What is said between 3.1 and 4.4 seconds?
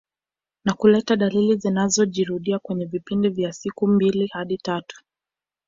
vya siku mbili